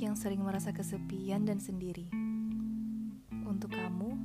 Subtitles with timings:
[0.00, 2.08] yang sering merasa kesepian dan sendiri.
[3.44, 4.16] Untuk kamu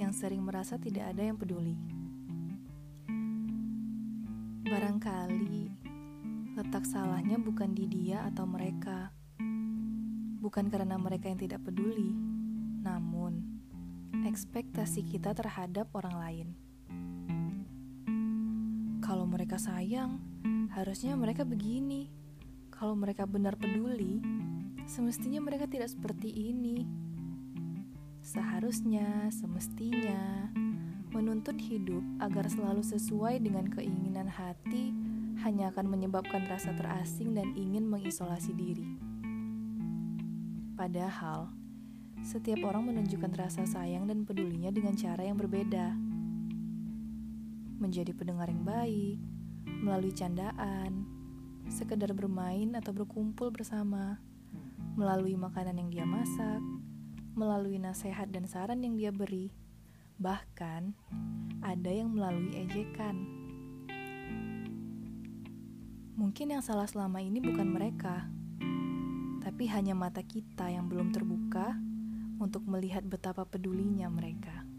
[0.00, 1.76] yang sering merasa tidak ada yang peduli.
[4.64, 5.70] Barangkali
[6.56, 9.12] letak salahnya bukan di dia atau mereka.
[10.40, 12.16] Bukan karena mereka yang tidak peduli,
[12.80, 13.44] namun
[14.24, 16.48] ekspektasi kita terhadap orang lain.
[19.04, 20.16] Kalau mereka sayang,
[20.72, 22.08] harusnya mereka begini.
[22.80, 24.24] Kalau mereka benar peduli,
[24.88, 26.88] semestinya mereka tidak seperti ini.
[28.24, 30.48] Seharusnya, semestinya,
[31.12, 34.96] menuntut hidup agar selalu sesuai dengan keinginan hati
[35.44, 38.88] hanya akan menyebabkan rasa terasing dan ingin mengisolasi diri.
[40.72, 41.52] Padahal,
[42.24, 45.92] setiap orang menunjukkan rasa sayang dan pedulinya dengan cara yang berbeda
[47.76, 49.20] menjadi pendengar yang baik,
[49.68, 51.19] melalui candaan,
[51.68, 54.22] sekedar bermain atau berkumpul bersama,
[54.96, 56.62] melalui makanan yang dia masak,
[57.34, 59.50] melalui nasihat dan saran yang dia beri,
[60.16, 60.94] bahkan
[61.60, 63.16] ada yang melalui ejekan.
[66.16, 68.28] Mungkin yang salah selama ini bukan mereka,
[69.40, 71.74] tapi hanya mata kita yang belum terbuka
[72.40, 74.69] untuk melihat betapa pedulinya mereka.